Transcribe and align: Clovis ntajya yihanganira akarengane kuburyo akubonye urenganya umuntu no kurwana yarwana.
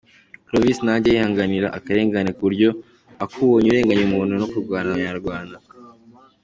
Clovis 0.47 0.77
ntajya 0.83 1.09
yihanganira 1.13 1.67
akarengane 1.77 2.31
kuburyo 2.35 2.69
akubonye 3.23 3.67
urenganya 3.69 4.03
umuntu 4.09 4.33
no 4.39 4.47
kurwana 4.51 4.93
yarwana. 5.05 5.55